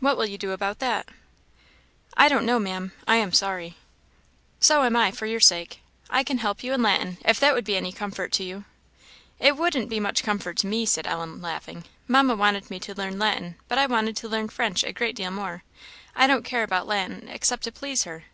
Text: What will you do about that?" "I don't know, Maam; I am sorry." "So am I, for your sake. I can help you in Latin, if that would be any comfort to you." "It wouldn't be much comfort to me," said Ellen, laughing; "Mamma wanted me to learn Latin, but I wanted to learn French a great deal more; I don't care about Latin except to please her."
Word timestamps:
What 0.00 0.16
will 0.16 0.24
you 0.24 0.38
do 0.38 0.52
about 0.52 0.78
that?" 0.78 1.06
"I 2.16 2.30
don't 2.30 2.46
know, 2.46 2.58
Maam; 2.58 2.92
I 3.06 3.16
am 3.16 3.34
sorry." 3.34 3.76
"So 4.58 4.84
am 4.84 4.96
I, 4.96 5.10
for 5.10 5.26
your 5.26 5.38
sake. 5.38 5.82
I 6.08 6.24
can 6.24 6.38
help 6.38 6.64
you 6.64 6.72
in 6.72 6.80
Latin, 6.80 7.18
if 7.26 7.38
that 7.40 7.52
would 7.52 7.66
be 7.66 7.76
any 7.76 7.92
comfort 7.92 8.32
to 8.32 8.42
you." 8.42 8.64
"It 9.38 9.58
wouldn't 9.58 9.90
be 9.90 10.00
much 10.00 10.22
comfort 10.22 10.56
to 10.60 10.66
me," 10.66 10.86
said 10.86 11.06
Ellen, 11.06 11.42
laughing; 11.42 11.84
"Mamma 12.08 12.36
wanted 12.36 12.70
me 12.70 12.80
to 12.80 12.94
learn 12.94 13.18
Latin, 13.18 13.56
but 13.68 13.76
I 13.76 13.84
wanted 13.84 14.16
to 14.16 14.28
learn 14.30 14.48
French 14.48 14.82
a 14.82 14.94
great 14.94 15.14
deal 15.14 15.30
more; 15.30 15.62
I 16.14 16.26
don't 16.26 16.42
care 16.42 16.62
about 16.62 16.86
Latin 16.86 17.28
except 17.28 17.64
to 17.64 17.70
please 17.72 18.04
her." 18.04 18.24